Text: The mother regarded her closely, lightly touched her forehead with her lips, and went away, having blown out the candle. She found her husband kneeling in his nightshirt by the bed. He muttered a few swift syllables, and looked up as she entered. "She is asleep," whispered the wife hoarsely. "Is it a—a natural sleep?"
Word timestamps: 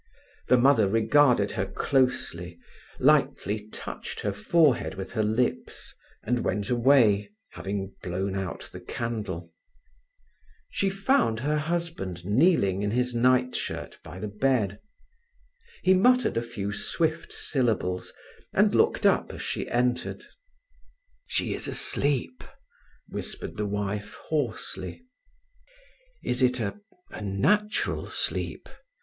The 0.47 0.57
mother 0.57 0.87
regarded 0.89 1.51
her 1.51 1.67
closely, 1.67 2.57
lightly 2.99 3.67
touched 3.67 4.21
her 4.21 4.33
forehead 4.33 4.95
with 4.95 5.11
her 5.11 5.21
lips, 5.21 5.93
and 6.23 6.39
went 6.43 6.71
away, 6.71 7.29
having 7.51 7.93
blown 8.01 8.35
out 8.35 8.67
the 8.73 8.79
candle. 8.79 9.53
She 10.71 10.89
found 10.89 11.41
her 11.41 11.59
husband 11.59 12.25
kneeling 12.25 12.81
in 12.81 12.89
his 12.89 13.13
nightshirt 13.13 13.99
by 14.03 14.17
the 14.17 14.27
bed. 14.27 14.79
He 15.83 15.93
muttered 15.93 16.35
a 16.35 16.41
few 16.41 16.73
swift 16.73 17.31
syllables, 17.31 18.11
and 18.53 18.73
looked 18.73 19.05
up 19.05 19.31
as 19.31 19.43
she 19.43 19.69
entered. 19.69 20.23
"She 21.27 21.53
is 21.53 21.67
asleep," 21.67 22.43
whispered 23.09 23.55
the 23.55 23.67
wife 23.67 24.15
hoarsely. 24.29 25.03
"Is 26.23 26.41
it 26.41 26.59
a—a 26.59 27.21
natural 27.21 28.09
sleep?" 28.09 28.67